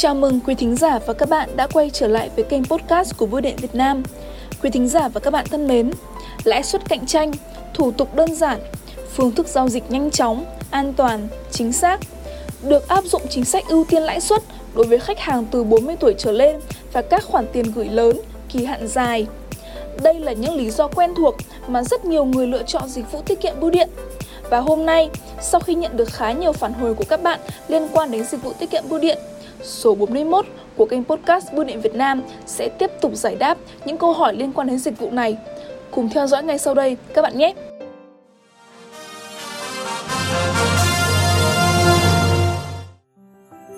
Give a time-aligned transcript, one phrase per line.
[0.00, 3.16] Chào mừng quý thính giả và các bạn đã quay trở lại với kênh podcast
[3.16, 4.02] của Bưu điện Việt Nam.
[4.62, 5.90] Quý thính giả và các bạn thân mến,
[6.44, 7.32] lãi suất cạnh tranh,
[7.74, 8.60] thủ tục đơn giản,
[9.14, 12.00] phương thức giao dịch nhanh chóng, an toàn, chính xác,
[12.62, 14.42] được áp dụng chính sách ưu tiên lãi suất
[14.74, 16.56] đối với khách hàng từ 40 tuổi trở lên
[16.92, 19.26] và các khoản tiền gửi lớn, kỳ hạn dài.
[20.02, 21.34] Đây là những lý do quen thuộc
[21.68, 23.88] mà rất nhiều người lựa chọn dịch vụ tiết kiệm bưu điện.
[24.50, 25.10] Và hôm nay,
[25.40, 28.42] sau khi nhận được khá nhiều phản hồi của các bạn liên quan đến dịch
[28.42, 29.18] vụ tiết kiệm bưu điện,
[29.62, 30.46] số 41
[30.76, 34.34] của kênh podcast Bưu điện Việt Nam sẽ tiếp tục giải đáp những câu hỏi
[34.34, 35.36] liên quan đến dịch vụ này.
[35.90, 37.54] Cùng theo dõi ngay sau đây các bạn nhé!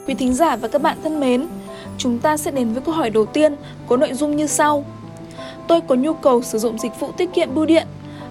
[0.07, 1.47] Quý thính giả và các bạn thân mến,
[1.99, 3.57] chúng ta sẽ đến với câu hỏi đầu tiên
[3.89, 4.85] có nội dung như sau.
[5.69, 7.87] Tôi có nhu cầu sử dụng dịch vụ tiết kiệm bưu điện.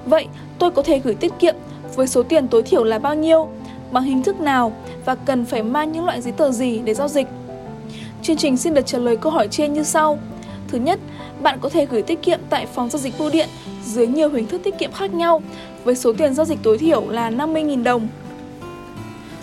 [0.06, 0.28] Vậy
[0.60, 1.56] tôi có thể gửi tiết kiệm
[1.96, 3.50] với số tiền tối thiểu là bao nhiêu,
[3.92, 4.74] bằng hình thức nào
[5.06, 7.28] và cần phải mang những loại giấy tờ gì để giao dịch?
[8.30, 10.20] Chương trình xin được trả lời câu hỏi trên như sau.
[10.68, 11.00] Thứ nhất,
[11.42, 13.50] bạn có thể gửi tiết kiệm tại phòng giao dịch bưu điện
[13.86, 15.42] dưới nhiều hình thức tiết kiệm khác nhau
[15.84, 18.08] với số tiền giao dịch tối thiểu là 50.000 đồng.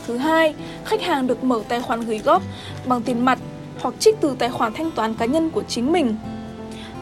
[0.07, 2.43] Thứ hai, khách hàng được mở tài khoản gửi góp
[2.87, 3.39] bằng tiền mặt
[3.81, 6.17] hoặc trích từ tài khoản thanh toán cá nhân của chính mình.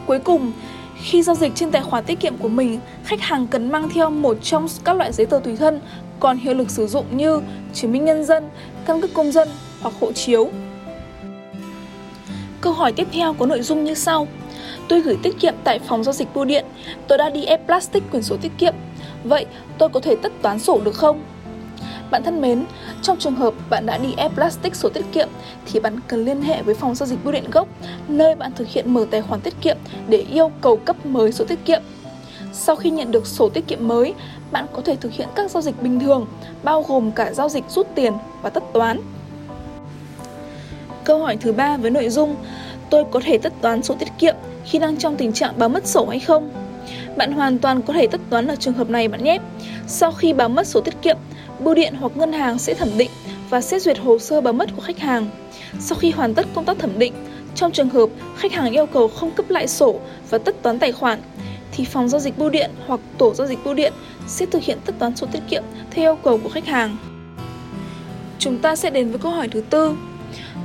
[0.05, 0.51] Cuối cùng,
[1.01, 4.09] khi giao dịch trên tài khoản tiết kiệm của mình, khách hàng cần mang theo
[4.09, 5.81] một trong các loại giấy tờ tùy thân
[6.19, 7.41] còn hiệu lực sử dụng như
[7.73, 8.43] chứng minh nhân dân,
[8.85, 9.47] căn cước công dân
[9.81, 10.49] hoặc hộ chiếu.
[12.65, 14.27] Câu hỏi tiếp theo có nội dung như sau.
[14.87, 16.65] Tôi gửi tiết kiệm tại phòng giao dịch bưu điện.
[17.07, 18.73] Tôi đã đi ép plastic quyển sổ tiết kiệm.
[19.23, 19.45] Vậy
[19.77, 21.21] tôi có thể tất toán sổ được không?
[22.11, 22.65] Bạn thân mến,
[23.01, 25.29] trong trường hợp bạn đã đi ép plastic sổ tiết kiệm
[25.65, 27.67] thì bạn cần liên hệ với phòng giao dịch bưu điện gốc
[28.07, 31.45] nơi bạn thực hiện mở tài khoản tiết kiệm để yêu cầu cấp mới sổ
[31.45, 31.81] tiết kiệm.
[32.53, 34.13] Sau khi nhận được sổ tiết kiệm mới,
[34.51, 36.25] bạn có thể thực hiện các giao dịch bình thường,
[36.63, 39.01] bao gồm cả giao dịch rút tiền và tất toán.
[41.05, 42.35] Câu hỏi thứ ba với nội dung
[42.89, 45.87] Tôi có thể tất toán sổ tiết kiệm khi đang trong tình trạng báo mất
[45.87, 46.51] sổ hay không?
[47.17, 49.37] Bạn hoàn toàn có thể tất toán ở trường hợp này bạn nhé.
[49.87, 51.17] Sau khi báo mất sổ tiết kiệm,
[51.59, 53.09] bưu điện hoặc ngân hàng sẽ thẩm định
[53.49, 55.29] và xét duyệt hồ sơ báo mất của khách hàng.
[55.79, 57.13] Sau khi hoàn tất công tác thẩm định,
[57.55, 60.91] trong trường hợp khách hàng yêu cầu không cấp lại sổ và tất toán tài
[60.91, 61.21] khoản,
[61.71, 63.93] thì phòng giao dịch bưu điện hoặc tổ giao dịch bưu điện
[64.27, 66.97] sẽ thực hiện tất toán sổ tiết kiệm theo yêu cầu của khách hàng.
[68.39, 69.95] Chúng ta sẽ đến với câu hỏi thứ tư.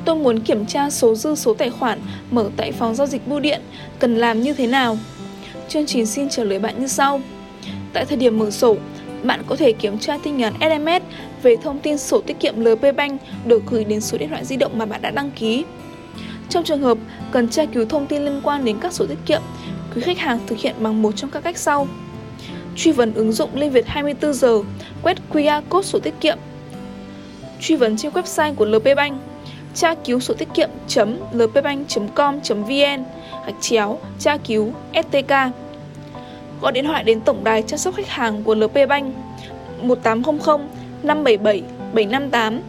[0.05, 1.99] Tôi muốn kiểm tra số dư số tài khoản
[2.31, 3.61] mở tại phòng giao dịch bưu điện,
[3.99, 4.99] cần làm như thế nào?
[5.69, 7.21] Chương trình xin trả lời bạn như sau.
[7.93, 8.77] Tại thời điểm mở sổ,
[9.23, 11.03] bạn có thể kiểm tra tin nhắn SMS
[11.43, 14.57] về thông tin sổ tiết kiệm LP Bank được gửi đến số điện thoại di
[14.57, 15.65] động mà bạn đã đăng ký.
[16.49, 16.99] Trong trường hợp
[17.31, 19.43] cần tra cứu thông tin liên quan đến các sổ tiết kiệm,
[19.95, 21.89] quý khách hàng thực hiện bằng một trong các cách sau.
[22.77, 24.59] Truy vấn ứng dụng Liên Việt 24 giờ,
[25.03, 26.39] quét QR code sổ tiết kiệm.
[27.61, 29.21] Truy vấn trên website của LP Bank,
[29.75, 30.71] tra cứu sổ tiết kiệm
[31.33, 33.05] lpbank.com.vn
[33.47, 35.33] gạch chéo tra cứu STK
[36.61, 39.15] gọi điện thoại đến tổng đài chăm sóc khách hàng của LP Bank
[39.83, 40.61] 1800
[41.03, 41.63] 577
[41.95, 42.61] 758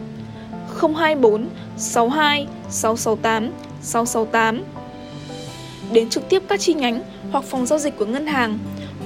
[0.96, 3.52] 024 62 668
[3.82, 4.62] 668
[5.92, 7.02] đến trực tiếp các chi nhánh
[7.32, 8.58] hoặc phòng giao dịch của ngân hàng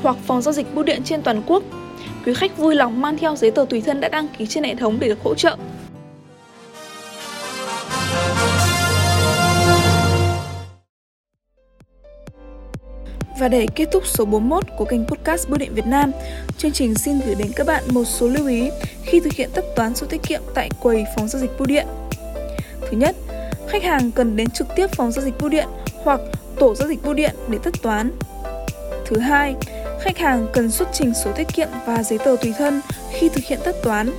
[0.02, 1.62] hoặc phòng giao dịch bưu điện trên toàn quốc.
[2.26, 4.74] Quý khách vui lòng mang theo giấy tờ tùy thân đã đăng ký trên hệ
[4.74, 5.56] thống để được hỗ trợ.
[13.38, 16.12] Và để kết thúc số 41 của kênh podcast Bưu điện Việt Nam,
[16.58, 18.70] chương trình xin gửi đến các bạn một số lưu ý
[19.02, 21.86] khi thực hiện tất toán sổ tiết kiệm tại quầy phòng giao dịch bưu điện.
[22.80, 23.16] Thứ nhất,
[23.68, 25.68] khách hàng cần đến trực tiếp phòng giao dịch bưu điện
[26.04, 26.20] hoặc
[26.58, 28.10] tổ giao dịch bưu điện để tất toán.
[29.06, 29.54] Thứ hai,
[30.00, 32.80] khách hàng cần xuất trình số tiết kiệm và giấy tờ tùy thân
[33.12, 34.10] khi thực hiện tất toán.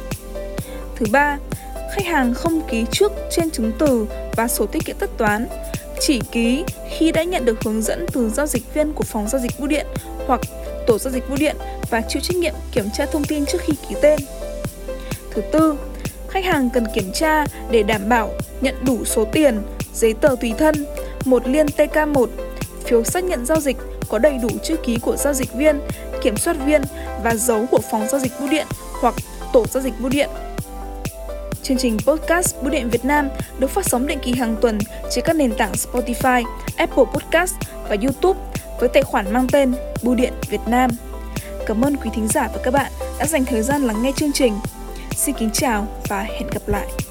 [0.96, 1.38] Thứ ba,
[1.96, 5.48] khách hàng không ký trước trên chứng từ và sổ tiết kiệm tất toán
[6.00, 9.42] chỉ ký khi đã nhận được hướng dẫn từ giao dịch viên của phòng giao
[9.42, 9.86] dịch bưu điện
[10.28, 10.42] hoặc
[10.88, 11.56] tổ giao dịch bưu điện
[11.90, 14.20] và chịu trách nhiệm kiểm tra thông tin trước khi ký tên.
[15.32, 15.76] Thứ tư,
[16.30, 19.62] khách hàng cần kiểm tra để đảm bảo nhận đủ số tiền,
[19.94, 20.86] giấy tờ tùy thân,
[21.26, 22.28] một liên TK1,
[22.86, 23.78] phiếu xác nhận giao dịch
[24.10, 25.80] có đầy đủ chữ ký của giao dịch viên,
[26.22, 26.82] kiểm soát viên
[27.24, 28.68] và dấu của phòng giao dịch bưu điện
[29.02, 29.16] hoặc
[29.54, 30.30] tổ giao dịch bưu điện.
[31.68, 33.30] Chương trình podcast Bưu điện Việt Nam
[33.60, 34.80] được phát sóng định kỳ hàng tuần
[35.12, 36.44] trên các nền tảng Spotify,
[36.78, 37.56] Apple Podcast
[37.90, 38.40] và YouTube
[38.80, 39.74] với tài khoản mang tên
[40.04, 40.92] Bưu điện Việt Nam.
[41.66, 44.32] Cảm ơn quý thính giả và các bạn đã dành thời gian lắng nghe chương
[44.32, 44.54] trình.
[45.12, 47.07] Xin kính chào và hẹn gặp lại.